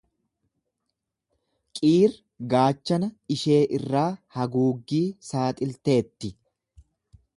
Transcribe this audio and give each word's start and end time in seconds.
Qiir 1.79 2.15
gaachana 2.53 3.09
ishee 3.35 3.61
irraa 3.81 4.07
haguuggii 4.39 5.05
saaxilteetti. 5.29 6.33